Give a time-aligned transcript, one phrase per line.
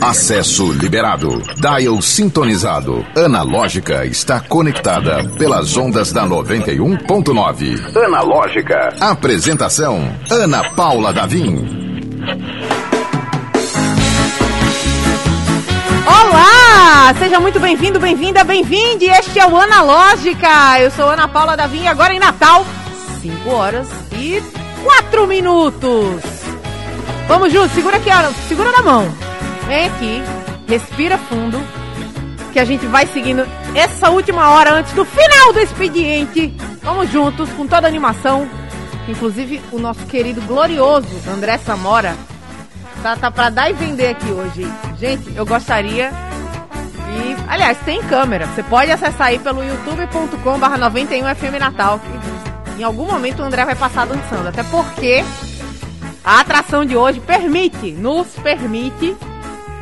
[0.00, 1.42] Acesso liberado.
[1.56, 3.04] Dial sintonizado.
[3.16, 7.96] Analógica está conectada pelas ondas da 91.9.
[7.96, 8.94] Analógica.
[9.00, 11.82] Apresentação: Ana Paula Davim.
[16.06, 17.12] Olá!
[17.18, 19.06] Seja muito bem-vindo, bem-vinda, bem-vinde.
[19.06, 20.80] Este é o Analógica.
[20.80, 22.64] Eu sou Ana Paula Davim, agora em Natal,
[23.20, 24.40] 5 horas e
[24.84, 26.22] 4 minutos.
[27.26, 29.31] Vamos juntos, segura aqui, ó, segura na mão.
[29.66, 30.22] Vem aqui,
[30.68, 31.58] respira fundo,
[32.52, 36.54] que a gente vai seguindo essa última hora antes do final do expediente.
[36.82, 38.48] Vamos juntos, com toda a animação.
[39.08, 42.16] Inclusive, o nosso querido glorioso André Samora
[43.02, 44.66] tá, tá pra dar e vender aqui hoje.
[44.98, 46.12] Gente, eu gostaria
[47.10, 48.46] e, aliás, tem câmera.
[48.46, 52.00] Você pode acessar aí pelo youtube.com/barra 91 FM Natal.
[52.78, 54.48] Em algum momento o André vai passar dançando.
[54.48, 55.24] Até porque
[56.24, 59.16] a atração de hoje permite, nos permite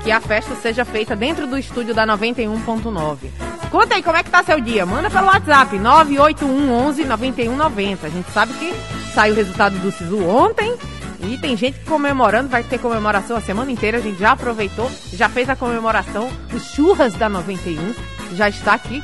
[0.03, 3.31] que a festa seja feita dentro do estúdio da 91.9.
[3.71, 4.85] Conta aí como é que tá seu dia.
[4.85, 8.07] Manda pelo WhatsApp 981 11 9190.
[8.07, 8.75] A gente sabe que
[9.15, 10.75] saiu o resultado do SISU ontem.
[11.23, 13.99] E tem gente comemorando, vai ter comemoração a semana inteira.
[13.99, 16.31] A gente já aproveitou, já fez a comemoração.
[16.53, 17.95] Os churras da 91
[18.35, 19.03] já está aqui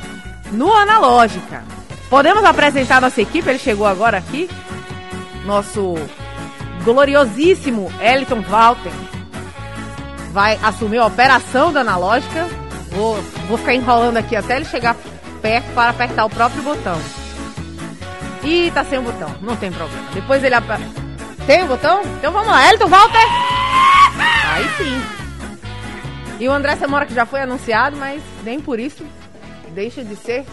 [0.51, 1.63] no Analógica.
[2.09, 3.47] Podemos apresentar nossa equipe?
[3.47, 4.49] Ele chegou agora aqui.
[5.45, 5.95] Nosso
[6.83, 8.91] gloriosíssimo Eliton Walter
[10.37, 12.47] vai assumir a operação da analógica.
[12.91, 13.15] Vou,
[13.47, 14.95] vou ficar enrolando aqui até ele chegar
[15.41, 16.95] perto para apertar o próprio botão.
[18.43, 20.07] Ih, tá sem o botão, não tem problema.
[20.13, 20.85] Depois ele aperta.
[21.47, 22.01] Tem o botão?
[22.19, 23.27] Então vamos lá, Elton Walter!
[24.53, 25.01] Aí sim.
[26.39, 29.03] E o André Samora que já foi anunciado, mas nem por isso
[29.69, 30.45] deixa de ser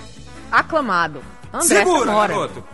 [0.50, 1.22] aclamado.
[1.52, 2.28] André Segura, Samora.
[2.32, 2.64] garoto.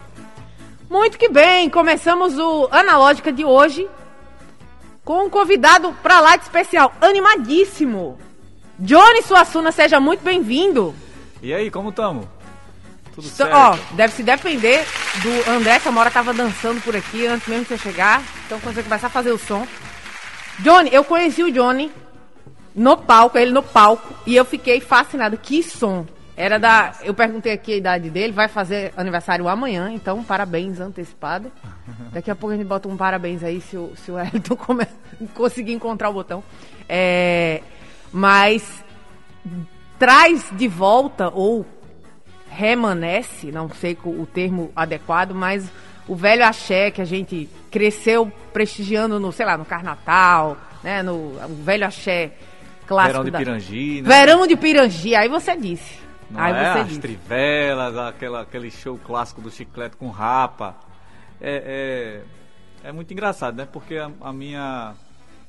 [0.89, 3.89] Muito que bem, começamos o Analógica de hoje
[5.11, 8.17] com um convidado pra lá de especial, animadíssimo.
[8.79, 10.95] Johnny Suassuna, seja muito bem-vindo.
[11.43, 12.29] E aí, como tamo?
[13.13, 13.53] Tudo certo?
[13.53, 14.87] Ó, deve se depender
[15.21, 18.23] do André Samora tava dançando por aqui antes mesmo de você chegar.
[18.47, 19.67] Então quando você começar a fazer o som.
[20.61, 21.91] Johnny, eu conheci o Johnny
[22.73, 25.37] no palco, ele no palco, e eu fiquei fascinado.
[25.37, 26.07] Que som!
[26.41, 26.95] Era da.
[27.03, 31.53] Eu perguntei aqui a idade dele, vai fazer aniversário amanhã, então parabéns antecipado.
[32.13, 34.87] Daqui a pouco a gente bota um parabéns aí se o, se o Elton come-
[35.35, 36.43] conseguir encontrar o botão.
[36.89, 37.61] É,
[38.13, 38.85] mas
[39.99, 41.67] traz de volta, ou
[42.49, 45.71] remanece, não sei o termo adequado, mas
[46.09, 51.13] o velho axé que a gente cresceu prestigiando no, sei lá, no Carnatal, né, no
[51.45, 52.33] o velho axé
[52.87, 54.09] clássico Verão de da- Pirangi, né?
[54.09, 56.01] Verão de Pirangi, aí você disse.
[56.31, 56.73] Não aí é?
[56.73, 60.77] você As trivelas, aquela, aquele show clássico do chiclete com rapa.
[61.41, 62.23] É,
[62.85, 63.67] é, é muito engraçado, né?
[63.71, 64.95] Porque a, a minha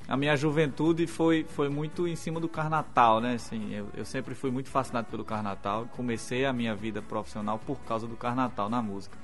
[0.07, 3.35] a minha juventude foi, foi muito em cima do Carnatal, né?
[3.35, 5.87] Assim, eu, eu sempre fui muito fascinado pelo Carnatal.
[5.95, 9.17] Comecei a minha vida profissional por causa do Carnatal na música.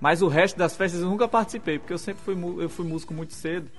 [0.00, 3.12] Mas o resto das festas eu nunca participei, porque eu sempre fui, eu fui músico
[3.12, 3.70] muito cedo.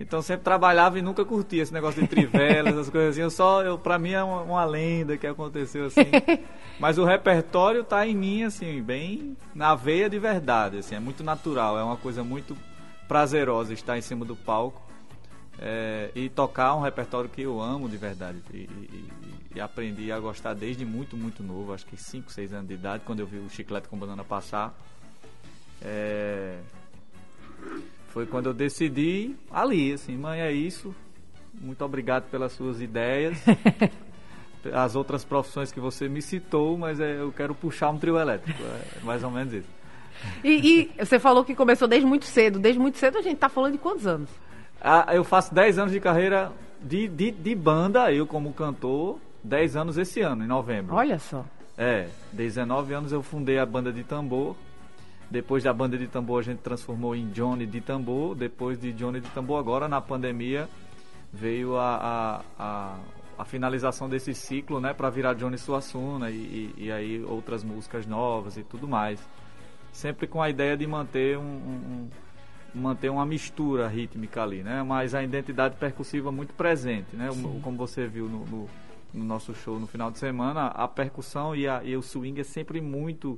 [0.00, 3.20] Então sempre trabalhava e nunca curtia esse negócio de trivelas, essas coisas assim.
[3.20, 6.00] Eu só, eu, pra mim é uma, uma lenda que aconteceu assim.
[6.80, 10.94] Mas o repertório tá em mim, assim, bem na veia de verdade, assim.
[10.94, 12.56] É muito natural, é uma coisa muito
[13.06, 14.80] prazerosa estar em cima do palco
[15.58, 18.38] é, e tocar um repertório que eu amo de verdade.
[18.54, 19.08] E, e-
[19.56, 23.02] e aprendi a gostar desde muito, muito novo, acho que 5, 6 anos de idade,
[23.04, 24.72] quando eu vi o Chiclete com Banana passar.
[25.82, 26.58] É,
[28.10, 30.94] foi quando eu decidi ali, assim, mãe, é isso.
[31.54, 33.38] Muito obrigado pelas suas ideias.
[34.74, 38.62] As outras profissões que você me citou, mas é, eu quero puxar um trio elétrico.
[38.62, 39.68] É mais ou menos isso.
[40.44, 42.58] E, e você falou que começou desde muito cedo.
[42.58, 44.28] Desde muito cedo a gente tá falando de quantos anos?
[44.80, 49.76] Ah, eu faço 10 anos de carreira de, de, de banda, eu como cantor, 10
[49.76, 50.94] anos esse ano, em novembro.
[50.94, 51.44] Olha só.
[51.76, 54.56] É, 19 anos eu fundei a banda de tambor.
[55.30, 58.34] Depois da banda de tambor a gente transformou em Johnny de tambor.
[58.34, 60.68] Depois de Johnny de tambor, agora na pandemia
[61.32, 62.98] veio a, a, a,
[63.38, 66.34] a finalização desse ciclo, né, para virar Johnny Suassuna e,
[66.76, 69.20] e, e aí outras músicas novas e tudo mais.
[69.92, 72.08] Sempre com a ideia de manter um, um-
[72.74, 74.82] um- manter uma mistura rítmica ali, né?
[74.84, 77.28] Mas a identidade percussiva muito presente, né?
[77.30, 78.68] O- Como você viu no, no-
[79.12, 82.44] no nosso show no final de semana, a percussão e, a- e o swing é
[82.44, 83.36] sempre muito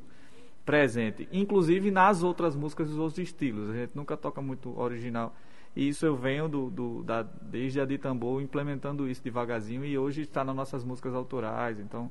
[0.65, 3.71] presente, inclusive nas outras músicas dos outros estilos.
[3.71, 5.35] A gente nunca toca muito original.
[5.75, 9.97] E isso eu venho do, do- da, desde a de tambor implementando isso devagarzinho e
[9.97, 11.81] hoje está nas nossas músicas autorais.
[11.81, 12.11] Então,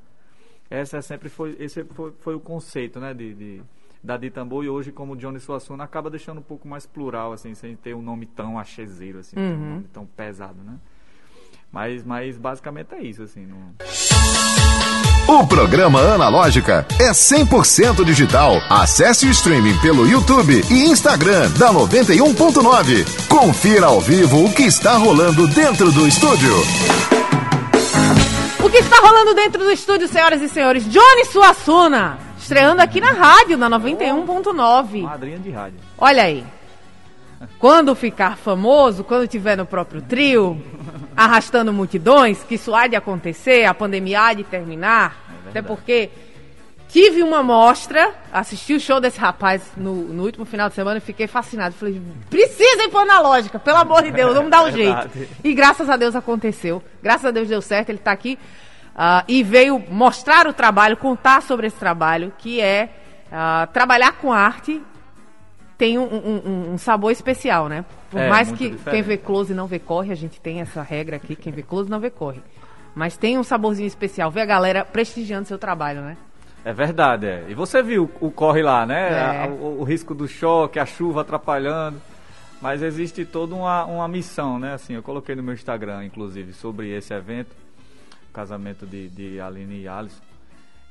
[0.70, 3.62] essa sempre foi, esse foi, foi o conceito, né, de, de-
[4.04, 7.54] da de tambor e hoje como Johnny Suassuna acaba deixando um pouco mais plural, assim,
[7.54, 10.80] sem ter um nome tão achezeiro, assim, um nome tão pesado, né?
[11.72, 13.46] Mas, mas basicamente é isso, assim.
[13.46, 13.76] Não...
[15.32, 18.58] O programa Analógica é 100% digital.
[18.70, 23.28] Acesse o streaming pelo YouTube e Instagram da 91.9.
[23.30, 26.52] Confira ao vivo o que está rolando dentro do estúdio.
[28.62, 30.84] O que está rolando dentro do estúdio, senhoras e senhores?
[30.84, 35.04] Johnny Suassuna, estreando aqui na rádio, na 91.9.
[35.04, 35.80] Madrinha de rádio.
[35.98, 36.44] Olha aí.
[37.58, 40.62] Quando ficar famoso, quando tiver no próprio trio,
[41.16, 46.10] arrastando multidões, que isso há de acontecer, a pandemia há de terminar, é até porque
[46.88, 51.02] tive uma mostra, assisti o show desse rapaz no, no último final de semana e
[51.02, 51.74] fiquei fascinado.
[51.74, 55.10] Falei, precisa ir pôr na lógica, pelo amor de Deus, vamos dar um é jeito.
[55.44, 56.84] E graças a Deus aconteceu.
[57.02, 58.38] Graças a Deus deu certo, ele está aqui
[58.96, 62.90] uh, e veio mostrar o trabalho, contar sobre esse trabalho, que é
[63.28, 64.82] uh, trabalhar com arte
[65.82, 67.84] tem um, um, um, sabor especial, né?
[68.12, 68.92] Por é, mais que diferente.
[68.92, 71.90] quem vê close não vê corre, a gente tem essa regra aqui, quem vê close
[71.90, 72.40] não vê corre.
[72.94, 76.18] Mas tem um saborzinho especial, ver a galera prestigiando seu trabalho, né?
[76.64, 77.46] É verdade, é.
[77.50, 79.46] E você viu o corre lá, né?
[79.46, 79.50] É.
[79.50, 82.00] O, o, risco do choque, a chuva atrapalhando.
[82.62, 84.76] Mas existe toda uma, uma missão, né?
[84.76, 87.56] Assim, eu coloquei no meu Instagram, inclusive, sobre esse evento,
[88.30, 90.22] o casamento de, de Aline e Alisson.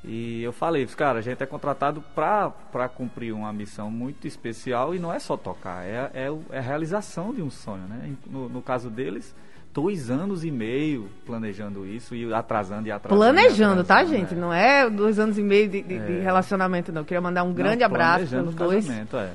[0.03, 4.99] E eu falei, cara, a gente é contratado para cumprir uma missão muito especial e
[4.99, 8.15] não é só tocar, é, é, é a realização de um sonho, né?
[8.27, 9.35] No, no caso deles,
[9.75, 13.21] dois anos e meio planejando isso e atrasando e atrasando.
[13.21, 14.35] Planejando, e atrasando, tá, gente?
[14.35, 14.41] Né?
[14.41, 16.07] Não é dois anos e meio de, de, é.
[16.07, 17.03] de relacionamento, não.
[17.03, 18.89] Eu queria mandar um grande não, abraço pelos dois.
[18.89, 19.33] É.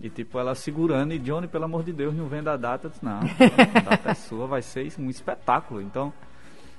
[0.00, 2.88] E tipo, ela segurando, e Johnny, pelo amor de Deus, não vendo a data.
[2.88, 3.20] Disse, não,
[3.74, 5.80] a data é sua, vai ser um espetáculo.
[5.80, 6.12] Então,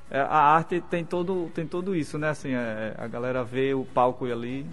[0.10, 2.30] é, a arte tem todo, tem tudo isso, né?
[2.30, 4.66] Assim, é, a galera vê o palco ali,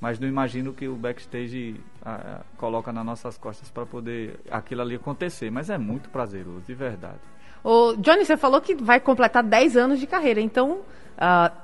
[0.00, 4.80] mas não imagino que o backstage a, a, coloca nas nossas costas para poder aquilo
[4.80, 5.50] ali acontecer.
[5.50, 7.18] Mas é muito prazeroso, de verdade.
[7.62, 10.78] O Johnny, você falou que vai completar 10 anos de carreira, então
[11.18, 11.54] uh,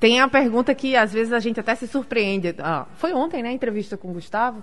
[0.00, 2.50] tem a pergunta que às vezes a gente até se surpreende.
[2.50, 4.62] Uh, foi ontem, né, a entrevista com o Gustavo.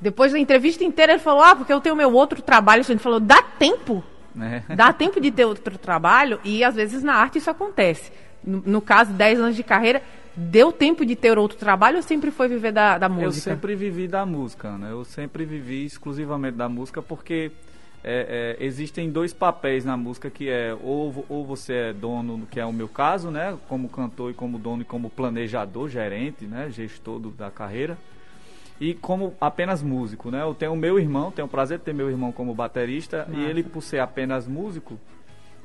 [0.00, 2.80] Depois da entrevista inteira ele falou, ah, porque eu tenho meu outro trabalho.
[2.80, 4.02] A gente falou, dá tempo
[4.34, 4.64] né?
[4.74, 8.12] Dá tempo de ter outro trabalho e às vezes na arte isso acontece.
[8.42, 10.02] No, no caso, 10 anos de carreira,
[10.36, 13.50] deu tempo de ter outro trabalho ou sempre foi viver da, da música?
[13.50, 14.90] Eu sempre vivi da música, né?
[14.90, 17.52] Eu sempre vivi exclusivamente da música porque
[18.02, 22.60] é, é, existem dois papéis na música que é ou, ou você é dono, que
[22.60, 23.56] é o meu caso, né?
[23.68, 26.68] Como cantor e como dono e como planejador, gerente, né?
[26.70, 27.96] Gestor do, da carreira
[28.80, 30.42] e como apenas músico, né?
[30.42, 33.40] Eu tenho o meu irmão, tenho o prazer de ter meu irmão como baterista Nossa.
[33.40, 34.98] e ele por ser apenas músico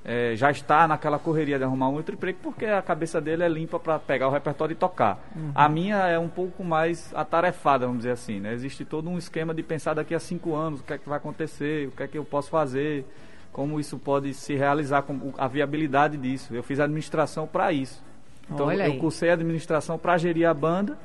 [0.04, 3.50] é, já está naquela correria de arrumar um outro emprego porque a cabeça dele é
[3.50, 5.20] limpa para pegar o repertório e tocar.
[5.36, 5.52] Uhum.
[5.54, 8.54] A minha é um pouco mais atarefada, vamos dizer assim, né?
[8.54, 11.18] Existe todo um esquema de pensar daqui a cinco anos o que é que vai
[11.18, 13.06] acontecer, o que é que eu posso fazer,
[13.52, 16.54] como isso pode se realizar, com a viabilidade disso.
[16.56, 18.02] Eu fiz administração para isso.
[18.50, 19.00] Então Olha eu aí.
[19.00, 20.98] cursei administração para gerir a banda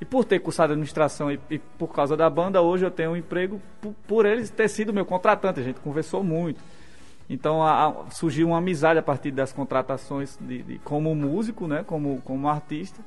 [0.00, 3.16] e por ter cursado administração e, e, por causa da banda, hoje eu tenho um
[3.16, 5.60] emprego por, por eles ter sido meu contratante.
[5.60, 6.60] A gente conversou muito.
[7.28, 11.82] Então a, a, surgiu uma amizade a partir das contratações de, de, como músico, né,
[11.86, 13.02] como, como artista.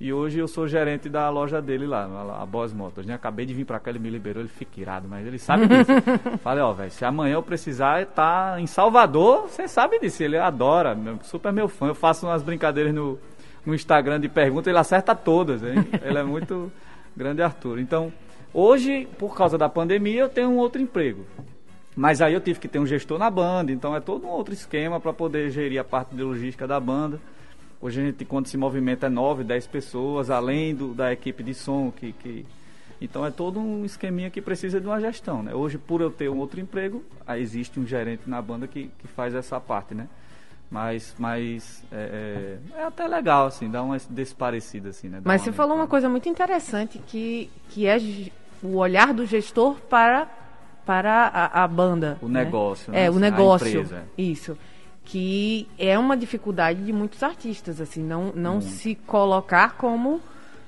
[0.00, 2.04] E hoje eu sou gerente da loja dele lá,
[2.40, 3.06] a Boss Motors.
[3.06, 3.14] Né?
[3.14, 5.92] Acabei de vir para cá, ele me liberou, ele fica irado, mas ele sabe disso.
[6.42, 10.20] Falei, ó, velho, se amanhã eu precisar estar tá em Salvador, você sabe disso.
[10.22, 11.86] Ele adora, super meu fã.
[11.86, 13.18] Eu faço umas brincadeiras no,
[13.64, 15.86] no Instagram de perguntas, ele acerta todas, hein?
[16.04, 16.70] Ele é muito
[17.16, 17.78] grande Arthur.
[17.78, 18.12] Então,
[18.52, 21.24] hoje, por causa da pandemia, eu tenho um outro emprego.
[21.96, 24.52] Mas aí eu tive que ter um gestor na banda, então é todo um outro
[24.52, 27.20] esquema para poder gerir a parte de logística da banda.
[27.80, 31.54] Hoje a gente, quando se movimenta, é 9, 10 pessoas, além do, da equipe de
[31.54, 32.44] som que, que...
[33.00, 35.54] Então é todo um esqueminha que precisa de uma gestão, né?
[35.54, 37.04] Hoje, por eu ter um outro emprego,
[37.36, 40.08] existe um gerente na banda que, que faz essa parte, né?
[40.70, 45.20] Mas, mas é, é, é, até legal, assim, dá uma desparecida, assim, né?
[45.22, 47.96] Mas você falou uma coisa muito interessante, que, que é
[48.62, 50.26] o olhar do gestor para,
[50.84, 52.18] para a, a banda.
[52.20, 52.44] O né?
[52.44, 53.04] negócio, né?
[53.04, 53.86] É, o negócio.
[54.18, 54.58] Isso.
[55.04, 58.60] Que é uma dificuldade de muitos artistas, assim, não, não hum.
[58.60, 60.20] se colocar como...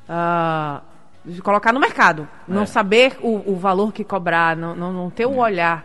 [0.09, 2.29] Uh, colocar no mercado.
[2.49, 2.53] É.
[2.53, 5.85] Não saber o, o valor que cobrar, não, não, não ter o olhar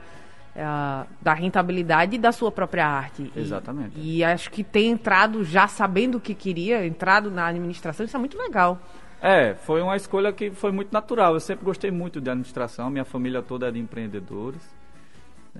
[0.53, 3.31] Uh, da rentabilidade da sua própria arte.
[3.33, 3.97] Exatamente.
[3.97, 8.17] E, e, acho que ter entrado já sabendo o que queria, entrado na administração, isso
[8.17, 8.77] é muito legal.
[9.21, 11.35] É, foi uma escolha que foi muito natural.
[11.35, 14.61] Eu sempre gostei muito de administração, minha família toda é de empreendedores.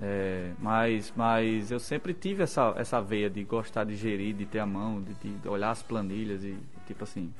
[0.00, 4.58] É, mas, mas eu sempre tive essa, essa veia de gostar de gerir, de ter
[4.58, 6.56] a mão, de, de olhar as planilhas e,
[6.86, 7.32] tipo assim,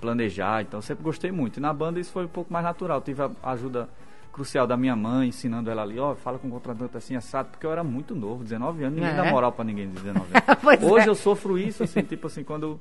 [0.00, 0.62] planejar.
[0.62, 1.58] Então, sempre gostei muito.
[1.58, 3.00] E na banda isso foi um pouco mais natural.
[3.00, 3.88] Tive a ajuda
[4.32, 7.66] crucial da minha mãe, ensinando ela ali, ó, fala com o contratante assim, assado, porque
[7.66, 9.16] eu era muito novo, 19 anos, ninguém É.
[9.16, 10.82] dá moral pra ninguém de 19 anos.
[10.90, 11.08] Hoje é.
[11.08, 12.80] eu sofro isso, assim, tipo assim, quando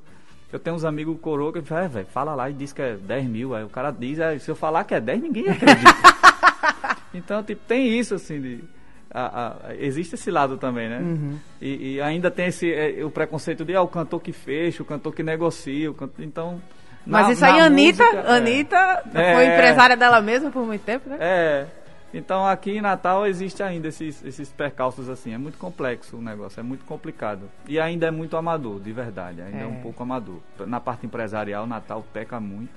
[0.51, 3.27] eu tenho uns amigos coroa que é, velho, fala lá e diz que é 10
[3.27, 5.89] mil, aí o cara diz, aí, se eu falar que é 10, ninguém acredita.
[7.13, 8.63] então, tipo, tem isso, assim, de...
[9.11, 10.99] a- a- existe esse lado também, né?
[10.99, 11.37] Uhum.
[11.61, 14.85] E, e ainda tem esse é, o preconceito de ah, o cantor que fecha, o
[14.85, 16.61] cantor que negocia, o cantor, então...
[17.05, 18.31] Mas na- isso aí, Anitta, música, é.
[18.37, 19.33] Anitta É.
[19.35, 21.17] foi empresária dela mesma por muito tempo, né?
[21.19, 21.65] É.
[22.13, 25.33] Então aqui em Natal existe ainda esses, esses percalços assim.
[25.33, 27.49] É muito complexo o negócio, é muito complicado.
[27.67, 29.41] E ainda é muito amador, de verdade.
[29.41, 29.67] Ainda é, É.
[29.67, 30.39] um pouco amador.
[30.65, 32.71] Na parte empresarial, Natal peca muito.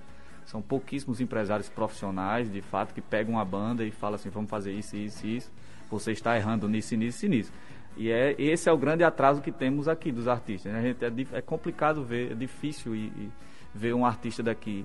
[0.45, 4.73] São pouquíssimos empresários profissionais, de fato, que pegam uma banda e falam assim, vamos fazer
[4.73, 5.51] isso, isso, isso.
[5.91, 7.53] Você está errando nisso, nisso e nisso.
[7.97, 10.73] E é, esse é o grande atraso que temos aqui dos artistas.
[10.73, 10.79] né?
[10.79, 13.31] A gente, é, é complicado ver, é difícil e, e
[13.75, 14.85] ver um artista daqui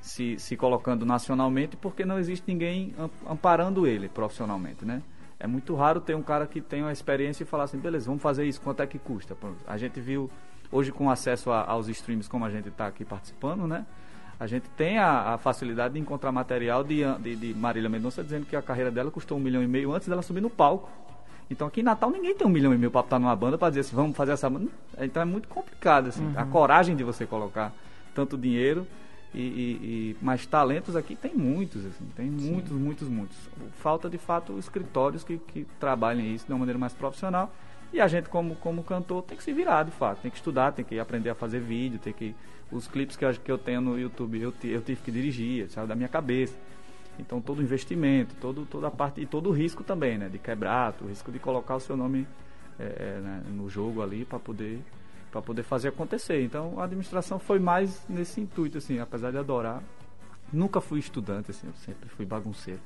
[0.00, 5.02] se, se colocando nacionalmente porque não existe ninguém am- amparando ele profissionalmente, né?
[5.38, 8.22] É muito raro ter um cara que tenha uma experiência e falar assim, beleza, vamos
[8.22, 9.36] fazer isso, quanto é que custa?
[9.66, 10.30] A gente viu,
[10.72, 13.84] hoje com acesso a- aos streams como a gente está aqui participando, né?
[14.38, 18.44] A gente tem a, a facilidade de encontrar material de, de, de Marília Mendonça dizendo
[18.46, 20.90] que a carreira dela custou um milhão e meio antes dela subir no palco.
[21.50, 23.68] Então aqui em Natal ninguém tem um milhão e meio para estar numa banda para
[23.70, 24.68] dizer assim, vamos fazer essa banda.
[25.00, 26.32] Então é muito complicado, assim.
[26.36, 27.72] A coragem de você colocar
[28.16, 28.86] tanto dinheiro
[29.34, 33.36] e, e- e- mas talentos aqui tem muitos, assim, tem muitos, muitos, muitos.
[33.78, 37.54] Falta de fato escritórios que, que trabalhem isso de uma maneira mais profissional.
[37.92, 40.72] E a gente, como, como cantor, tem que se virar de fato, tem que estudar,
[40.72, 42.34] tem que aprender a fazer vídeo, tem que.
[42.72, 45.86] Os clipes que eu, que eu tenho no YouTube eu, eu tive que dirigir, saiu
[45.86, 46.56] da minha cabeça.
[47.18, 50.28] Então todo o investimento, todo, toda a parte e todo o risco também, né?
[50.28, 52.26] De quebrar, o risco de colocar o seu nome
[52.78, 54.80] é, né, no jogo ali para poder
[55.36, 56.42] para poder fazer acontecer.
[56.42, 59.82] Então a administração foi mais nesse intuito, assim, apesar de adorar.
[60.52, 62.80] Nunca fui estudante, assim, eu sempre fui bagunceiro.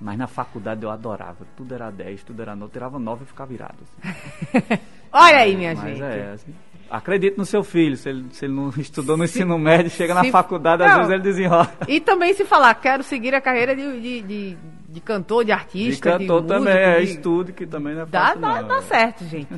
[0.00, 1.46] Mas na faculdade eu adorava.
[1.56, 2.70] Tudo era 10, tudo era nota.
[2.70, 3.74] Eu tirava 9 e ficava virado.
[4.02, 4.80] Assim.
[5.12, 6.02] Olha aí, minha Mas gente.
[6.02, 6.54] é, assim.
[6.90, 7.96] Acredite no seu filho.
[7.96, 10.96] Se ele, se ele não estudou no ensino médio, chega na se- faculdade, às não.
[11.00, 11.70] vezes ele desenrola.
[11.86, 14.58] E também se falar, quero seguir a carreira de, de, de,
[14.88, 18.02] de cantor, de De artista, de, cantor músico, também, é de- estudo que também não
[18.02, 18.40] é Dá, fácil.
[18.40, 18.82] dá, não, dá é.
[18.82, 19.48] certo, gente.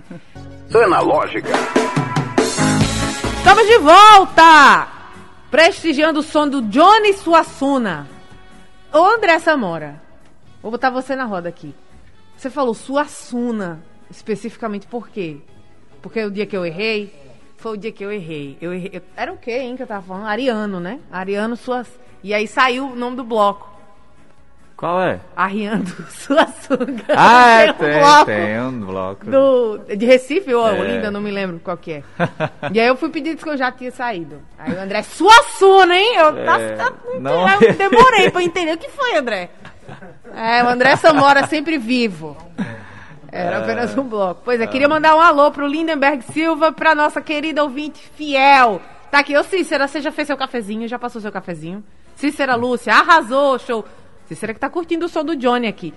[0.75, 1.49] Analógica.
[3.47, 4.89] Estamos de volta!
[5.53, 8.09] Prestigiando o som do Johnny Suassuna.
[8.93, 10.03] Ô André Samora,
[10.61, 11.73] vou botar você na roda aqui.
[12.37, 15.37] Você falou Suassuna, especificamente por quê?
[16.03, 17.15] Porque o dia que eu errei,
[17.57, 18.59] foi o dia que eu errei.
[18.61, 20.27] Eu errei era o quê, hein, que eu tava falando?
[20.27, 20.99] Ariano, né?
[21.09, 21.87] Ariano Suas...
[22.25, 23.71] E aí saiu o nome do bloco.
[24.77, 25.19] Qual é?
[25.35, 27.03] Ariano Suassuna.
[27.09, 29.27] Ah, é, um tem, bloco tem um bloco.
[29.27, 30.79] do, de Recife ou É.
[30.79, 32.03] Olinda, não me lembro qual que é.
[32.73, 34.43] e aí eu fui pedir que eu já tinha saído.
[34.59, 36.17] Aí o André, Suassuna, hein?
[36.17, 39.49] Eu, É, tá- não- eu demorei pra entender o que foi, André.
[40.35, 42.37] É, o André Samora sempre vivo.
[43.33, 44.43] Era apenas um bloco.
[44.45, 48.81] Pois é, queria mandar um alô pro Lindenberg Silva, pra nossa querida ouvinte fiel.
[49.11, 51.83] Tá aqui, ô Cícera, você já fez seu cafezinho, já passou seu cafezinho.
[52.15, 53.85] Cícera Lúcia, arrasou, show.
[54.27, 55.93] Cícera que tá curtindo o som do Johnny aqui.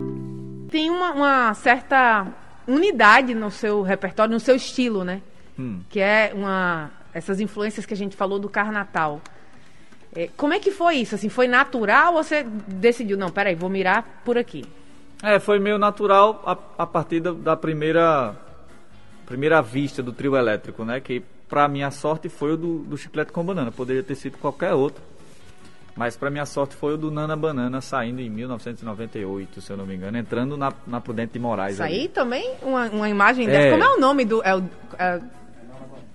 [0.70, 2.28] Tem uma, uma certa
[2.68, 5.22] unidade no seu repertório, no seu estilo, né?
[5.58, 5.82] Hum.
[5.90, 6.92] Que é uma.
[7.14, 9.20] Essas influências que a gente falou do Carnatal.
[10.16, 11.16] É, como é que foi isso?
[11.16, 14.66] Assim, foi natural ou você decidiu, não, peraí, vou mirar por aqui?
[15.22, 18.36] É, foi meio natural a, a partir da, da primeira
[19.26, 21.00] primeira vista do trio elétrico, né?
[21.00, 23.72] Que pra minha sorte foi o do, do Chiclete com Banana.
[23.72, 25.04] Poderia ter sido qualquer outro.
[26.00, 29.86] Mas pra minha sorte foi o do Nana Banana saindo em 1998, se eu não
[29.86, 31.74] me engano, entrando na, na Prudente de Moraes.
[31.74, 33.50] Isso aí também, uma, uma imagem É.
[33.50, 33.72] dessa.
[33.72, 34.42] Como é o nome do.
[34.42, 34.64] É o,
[34.98, 35.20] é-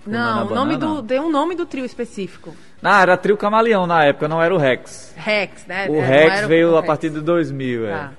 [0.07, 1.03] não, o nome do.
[1.03, 2.57] Tem um nome do trio específico.
[2.83, 5.13] Ah, era trio Camaleão na época, não era o Rex.
[5.19, 5.87] Rex, né?
[5.91, 6.87] O É, Rex veio o a Rex.
[6.87, 7.91] partir de 2000, é.
[7.93, 8.13] Tá.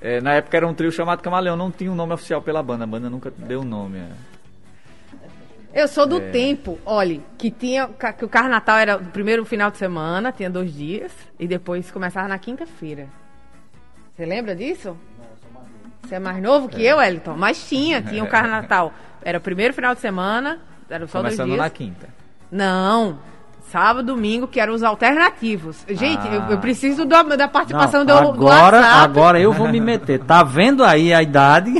[0.00, 2.84] É, Na época era um trio chamado Camaleão, não tinha um nome oficial pela banda,
[2.84, 3.98] a banda nunca deu um nome.
[3.98, 4.33] é.
[5.74, 6.30] Eu sou do É.
[6.30, 10.72] tempo, olhe, que tinha que o Carnatal era o primeiro final de semana, tinha dois
[10.72, 13.08] dias, e depois começava na quinta-feira.
[14.14, 14.96] Você lembra disso?
[16.02, 17.34] Você é mais novo que eu, Elton?
[17.36, 18.92] Mas tinha, tinha o Carnatal.
[19.22, 21.58] Era o primeiro final de semana, era só dois Começando dias.
[21.58, 22.08] na quinta.
[22.52, 23.18] Não.
[23.74, 25.78] Sábado, domingo, que eram os alternativos.
[25.88, 26.34] Gente, Ah.
[26.34, 29.02] eu, eu preciso da, da participação Não, do, do agora, WhatsApp.
[29.04, 30.20] agora eu vou me meter.
[30.20, 31.70] Tá vendo aí a idade?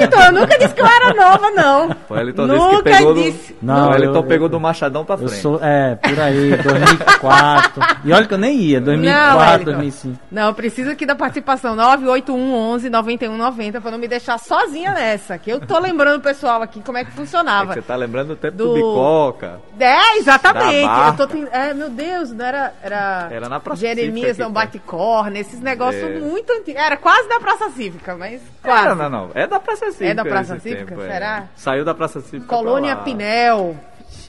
[0.00, 1.88] Elton, eu nunca disse que eu era nova, não.
[2.08, 3.56] O Wellington disse que nunca pegou do, disse.
[3.60, 5.40] Não, o Wellington eu- pegou eu- do Machadão pra Eu frente.
[5.42, 7.82] sou, é, por aí, 2004.
[8.04, 9.64] e olha que eu nem ia, 2004, Wellington.
[9.72, 10.18] 2005.
[10.30, 15.36] Não, eu preciso aqui da participação 98111 9190 pra não me deixar sozinha nessa.
[15.36, 17.72] Que eu tô lembrando o pessoal aqui como é que É que funcionava.
[17.74, 19.58] você tá lembrando do tempo Do- do, Bicoca.
[19.80, 20.86] É, exatamente.
[21.08, 22.72] Eu tô É, meu Deus, não era.
[22.82, 26.18] Era, Era na Praça Jeremias Cívica não aqui, bate corne, esses negócios É.
[26.20, 26.80] muito antigos.
[26.80, 28.88] Era quase da Praça Cívica, mas quase.
[28.88, 29.30] Não, não, não.
[29.34, 30.06] É da Praça Cívica.
[30.10, 30.86] É da Praça Cívica?
[30.86, 31.12] tempo, é.
[31.12, 31.44] Será?
[31.56, 32.46] Saiu da Praça Cívica.
[32.46, 33.04] Colônia pra lá.
[33.04, 33.76] Pinel.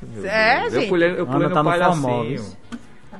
[0.03, 0.73] Meu É, Deus.
[0.73, 0.83] gente.
[0.83, 2.01] Eu pulei, eu pulei Ana no tá no palhacinho.
[2.03, 2.57] Famosos.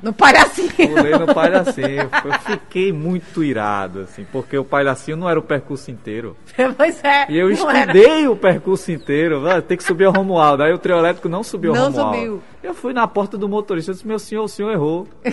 [0.02, 0.68] No palhacinho.
[0.74, 2.10] Pulei no palhacinho.
[2.24, 6.36] Eu fiquei muito irado, assim, porque o palhacinho não era o percurso inteiro.
[6.76, 7.26] pois é.
[7.30, 7.80] E eu não era.
[7.96, 9.48] estudei o percurso inteiro.
[9.48, 10.64] Ah, Tem que subir ao Romualdo.
[10.64, 12.16] Aí o trio elétrico não subiu Não Romualdo.
[12.16, 12.42] subiu.
[12.62, 15.06] Eu fui na porta do motorista e disse, meu senhor, o senhor errou.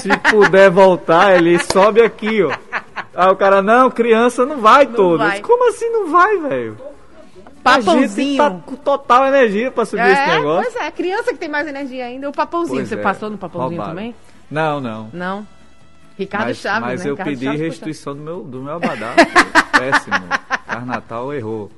[0.00, 2.56] Se puder voltar, ele sobe aqui, ó.
[3.14, 5.14] Aí o cara, não, criança não vai todo.
[5.14, 5.30] Eu vai.
[5.30, 6.76] disse, Como assim não vai, velho?
[7.66, 8.36] A gente Papãozinho.
[8.36, 10.70] tá com total energia pra subir esse É, negócio.
[10.72, 12.28] pois é, criança que tem mais energia ainda.
[12.28, 14.14] O papãozinho, Pois você é, passou no papãozinho também?
[14.50, 15.10] Não, não.
[15.12, 15.46] Não.
[16.18, 17.10] Ricardo mas Chaves, mas né?
[17.10, 19.12] eu Ricardo pedi Chaves restituição do meu, do meu abadá.
[19.78, 20.16] Péssimo.
[20.66, 21.70] Carnatal errou.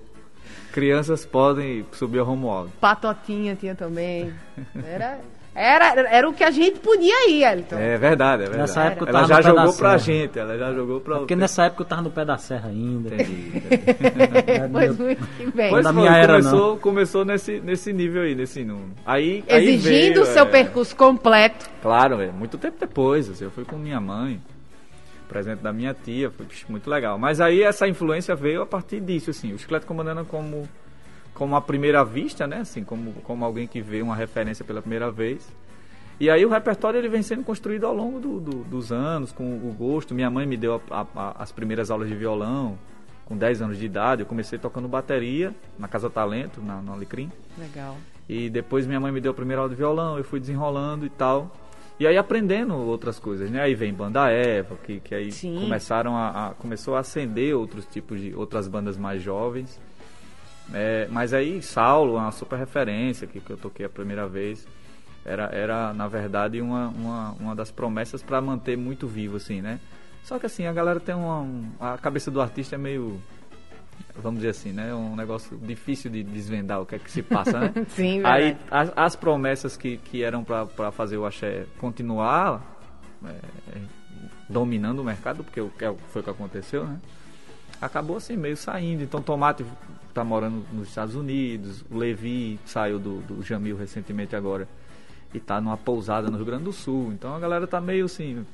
[0.73, 2.71] Crianças podem subir ao Romualdo.
[2.81, 4.33] Patotinha tinha também.
[4.87, 5.19] Era,
[5.59, 7.77] era, era o que a gente podia ir, Elton.
[7.77, 8.61] É verdade, é verdade.
[8.61, 11.83] Nessa época eu ela já jogou pra gente, ela já jogou pra Porque nessa época
[11.83, 13.15] eu tava no pé da serra ainda.
[13.15, 14.73] Entendi, entendi.
[14.73, 15.71] pois muito que bem.
[15.71, 18.93] Pois da foi, minha era, começou, começou nesse, nesse nível aí, nesse número.
[19.05, 21.69] Aí, Exigindo o seu é, percurso completo.
[21.83, 24.41] Claro, é, muito tempo depois, assim, eu fui com minha mãe,
[25.29, 27.19] presente da minha tia, foi muito legal.
[27.19, 30.69] Mas aí essa influência veio a partir disso, assim, o Chiclete Comandando como,
[31.39, 35.11] como a primeira vista, né, assim, como, como alguém que vê uma referência pela primeira
[35.11, 35.49] vez.
[36.21, 39.45] E aí o repertório ele vem sendo construído ao longo do- do- dos anos, com
[39.45, 40.15] o gosto.
[40.15, 42.77] Minha mãe me deu a- a- as primeiras aulas de violão,
[43.25, 44.23] com 10 anos de idade.
[44.23, 47.31] Eu comecei tocando bateria na Casa Talento, na, no Alecrim.
[47.57, 47.97] Legal.
[48.29, 51.09] E depois minha mãe me deu a primeira aula de violão, eu fui desenrolando e
[51.11, 51.55] tal.
[52.01, 53.61] E aí aprendendo outras coisas, né?
[53.61, 55.61] Aí vem Banda Eva, que, que aí Sim.
[55.61, 59.81] começaram a, a- começou a acender outros tipos de outras bandas mais jovens.
[60.73, 64.67] É, mas aí Saulo, uma super referência que, que eu toquei a primeira vez,
[65.25, 69.81] era, era na verdade uma, uma, uma das promessas para manter muito vivo, assim, né?
[70.23, 71.41] Só que assim, a galera tem uma.
[71.41, 73.19] um- a cabeça do artista é meio.
[74.17, 74.95] Vamos dizer assim, né?
[74.95, 77.73] Um negócio difícil de desvendar o que é que se passa, né?
[77.89, 78.59] Sim, Aí verdade.
[78.71, 82.61] as, as promessas que, que eram para fazer o axé continuar
[83.25, 83.29] é,
[83.77, 83.81] é,
[84.49, 86.99] dominando o mercado, porque o que é foi o que aconteceu, né?
[87.81, 89.03] Acabou assim, meio saindo.
[89.05, 89.65] Então Tomate
[90.19, 94.69] tá morando nos Estados Unidos, o Levi saiu do, do Jamil recentemente agora
[95.33, 97.13] e tá numa pousada no Rio Grande do Sul.
[97.13, 98.45] Então a galera tá meio assim.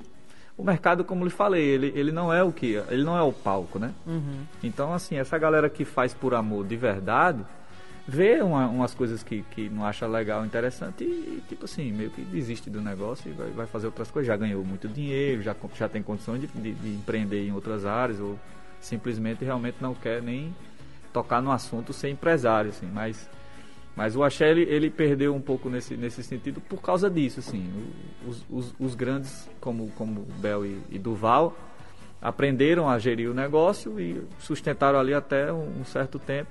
[0.57, 2.75] O mercado, como lhe falei, ele, ele não é o que?
[2.89, 3.93] Ele não é o palco, né?
[4.63, 7.45] Então, assim, essa galera que faz por amor de verdade,
[8.07, 12.21] vê uma- umas coisas que, que não acha legal, interessante e, tipo assim, meio que
[12.23, 14.27] desiste do negócio e vai, vai fazer outras coisas.
[14.29, 18.21] Já ganhou muito dinheiro, já, já tem condições de, de, de empreender em outras áreas
[18.21, 18.39] ou
[18.81, 20.55] simplesmente realmente não quer nem
[21.15, 22.91] tocar no assunto ser empresário, assim.
[22.93, 23.31] Mas,
[23.97, 27.73] mas o Axé, ele, ele perdeu um pouco nesse, nesse sentido por causa disso, assim.
[28.27, 31.57] Os, os, os grandes, como, como Bel e, e Duval,
[32.21, 36.51] aprenderam a gerir o negócio e sustentaram ali até um, um certo tempo.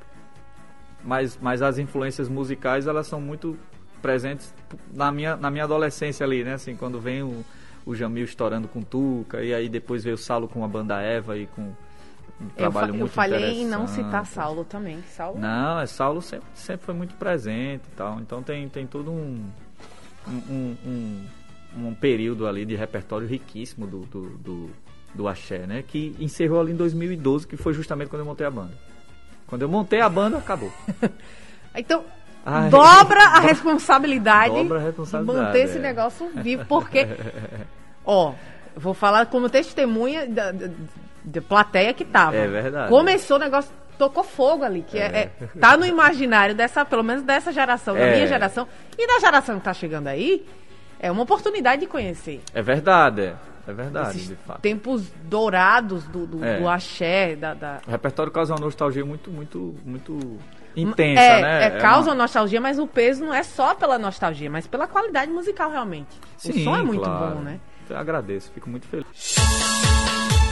[1.04, 3.58] Mas, mas as influências musicais, elas são muito
[4.02, 4.54] presentes
[4.94, 6.54] na minha, na minha adolescência ali, né?
[6.54, 7.44] Assim, quando vem o,
[7.86, 11.38] o Jamil estourando com Tuca, e aí depois veio o Saulo com a banda Eva
[11.38, 11.74] e com
[12.42, 15.02] um Eu, trabalho eu muito falhei em não citar Saulo também.
[15.16, 18.20] Saulo Não, é Saulo sempre, sempre foi muito presente e tal.
[18.20, 19.46] Então tem, tem todo um,
[20.28, 21.26] um, um,
[21.78, 24.70] um- período ali de repertório riquíssimo do, do, do,
[25.14, 25.84] do Axé, né?
[25.86, 28.74] Que encerrou ali em 2012, que foi justamente quando eu montei a banda.
[29.48, 30.72] Quando eu montei a banda, acabou.
[31.76, 32.04] Então,
[32.46, 32.70] Ai.
[32.70, 35.82] dobra a responsabilidade, Dobra a responsabilidade, de manter esse é.
[35.82, 37.08] negócio vivo, porque,
[38.06, 38.34] ó,
[38.76, 40.70] vou falar como testemunha da, da,
[41.24, 42.36] da plateia que tava.
[42.36, 42.90] É verdade.
[42.90, 45.32] Começou o negócio, tocou fogo ali, que é.
[45.42, 48.14] é- tá no imaginário dessa, pelo menos dessa geração, da É.
[48.16, 50.46] minha geração, e da geração que tá chegando aí,
[51.00, 52.42] é uma oportunidade de conhecer.
[52.54, 53.36] É verdade, é.
[53.66, 54.60] É verdade, Esses de fato.
[54.60, 56.60] tempos dourados do, do, É.
[56.60, 60.20] do axé, da, da- O repertório causa uma nostalgia muito, muito, muito
[60.76, 61.66] intensa, é, né?
[61.68, 65.32] é, causa uma- nostalgia, mas o peso não é só pela nostalgia, mas pela qualidade
[65.32, 66.10] musical realmente.
[66.44, 67.36] o Sim, som é muito claro.
[67.36, 67.58] bom, né?
[67.90, 69.36] Eu agradeço, fico muito feliz.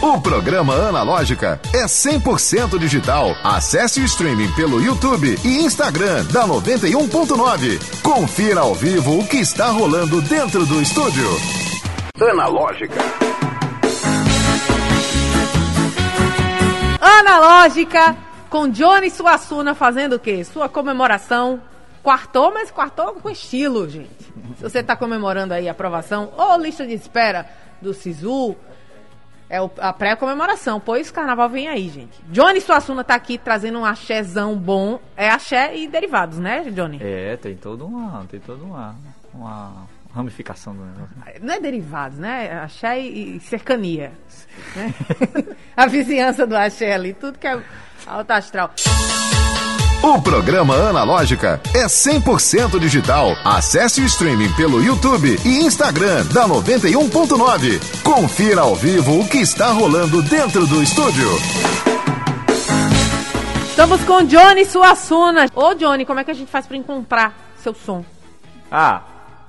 [0.02, 3.36] O programa Analógica é 100% digital.
[3.44, 8.02] Acesse o streaming pelo YouTube e Instagram da 91.9.
[8.02, 11.28] Confira ao vivo o que está rolando dentro do estúdio.
[12.20, 13.00] Analógica.
[17.00, 18.18] Analógica,
[18.50, 20.44] com Johnny Suassuna fazendo o quê?
[20.44, 21.62] Sua comemoração.
[22.02, 24.10] Quartou, mas quartou com estilo, gente.
[24.58, 27.48] Se você está comemorando aí a aprovação ou lista de espera
[27.80, 28.56] do Sisu,
[29.52, 32.18] é o- a pré-comemoração, pois o carnaval vem aí, gente.
[32.30, 34.98] Johnny Suassuna tá aqui trazendo um axézão bom.
[35.18, 37.00] É axé e derivados, né, Johnny?
[37.02, 38.96] É, tem todo uma, tem toda uma,
[39.34, 41.16] uma, ramificação do negócio.
[41.42, 42.62] Não é derivados, né?
[42.64, 44.14] Axé e, e cercania.
[44.74, 44.94] né?
[45.76, 47.62] a vizinhança do axé ali, tudo que é
[48.08, 48.72] alto astral.
[50.04, 53.36] O programa Analógica é 100% digital.
[53.46, 58.02] Acesse o streaming pelo YouTube e Instagram da 91.9.
[58.02, 61.28] Confira ao vivo o que está rolando dentro do estúdio.
[63.70, 65.46] Estamos com Johnny Suassuna.
[65.54, 68.04] Ô Johnny, como é que a gente faz para encontrar seu som?
[68.72, 69.04] Ah,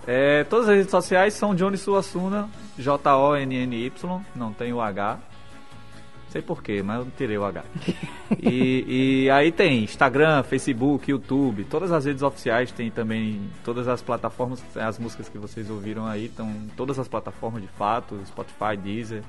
[0.06, 5.18] é, todas as redes sociais são Johnny Suassuna, J-O-N-N-Y, não tem o H.
[6.32, 7.62] Sei porquê, mas eu tirei o H.
[8.42, 14.00] e, e, aí tem Instagram, Facebook, YouTube, todas as redes oficiais tem também todas as
[14.00, 19.22] plataformas, as músicas que vocês ouviram aí, estão todas as plataformas de fato, Spotify, Deezer.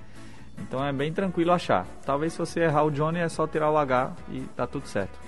[0.57, 1.85] Então é bem tranquilo achar.
[2.05, 5.19] Talvez se você errar o Johnny é só tirar o H e tá tudo certo.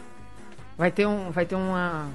[0.78, 2.08] Vai ter um, vai ter uma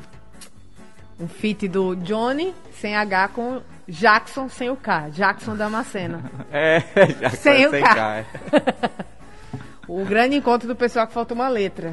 [1.21, 6.23] um feat do Johnny sem H com Jackson sem o K, Jackson Damascena.
[6.51, 7.95] é, Jackson sem, sem o K.
[7.95, 8.25] K.
[9.91, 11.93] O grande encontro do pessoal que falta uma letra.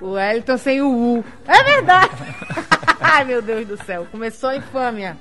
[0.00, 1.24] O Elton sem o U.
[1.46, 2.10] É verdade!
[2.98, 4.06] Ai, meu Deus do céu.
[4.10, 5.14] Começou a infâmia.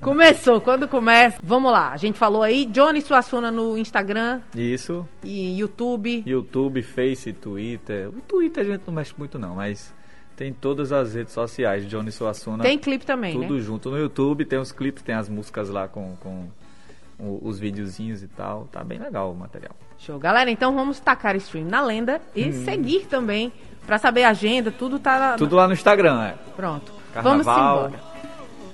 [0.00, 0.60] Começou.
[0.60, 1.38] Quando começa...
[1.40, 1.92] Vamos lá.
[1.92, 2.66] A gente falou aí.
[2.66, 5.08] Johnny Suassuna no Instagram Isso.
[5.22, 6.24] e YouTube.
[6.26, 8.08] YouTube, Face, Twitter.
[8.08, 9.94] O Twitter a gente não mexe muito não, mas
[10.34, 11.88] tem todas as redes sociais.
[11.88, 12.64] Johnny Suassuna.
[12.64, 13.60] Tem clipe também, tudo né?
[13.60, 14.44] junto no YouTube.
[14.44, 16.48] Tem os clipes, tem as músicas lá com, com
[17.18, 18.68] os videozinhos e tal.
[18.70, 19.74] Tá bem legal o material.
[19.98, 20.18] Show.
[20.18, 23.52] Galera, então vamos tacar stream na lenda e seguir também.
[23.86, 25.36] Pra saber a agenda, tudo tá...
[25.36, 26.34] Tudo lá no Instagram, é.
[26.56, 26.92] Pronto.
[27.14, 27.44] Carnaval.
[27.76, 28.16] Vamos embora.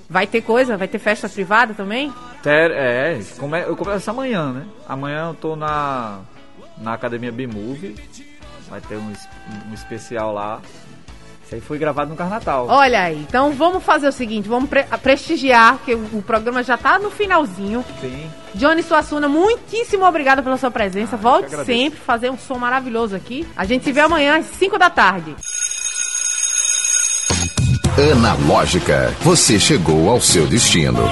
[0.09, 0.77] Vai ter coisa?
[0.77, 2.13] Vai ter festa privada também?
[2.43, 4.67] Ter- é, come, eu começo amanhã, né?
[4.89, 6.21] Amanhã eu tô na,
[6.79, 7.95] na Academia B-Movie.
[8.69, 9.13] Vai ter um,
[9.71, 10.61] um especial lá.
[11.53, 12.67] Isso aí foi gravado no Carnatal.
[12.67, 16.79] Olha aí, então vamos fazer o seguinte, vamos pre- prestigiar, que o, o programa já
[16.79, 17.85] tá no finalzinho.
[18.01, 18.25] Sim.
[18.55, 21.17] Johnny Suassuna, muitíssimo obrigada pela sua presença.
[21.17, 23.47] Ah, Volte sempre, fazer um som maravilhoso aqui.
[23.55, 25.37] A gente se vê amanhã às 5 da tarde.
[28.13, 31.03] Analógica, você chegou ao seu destino.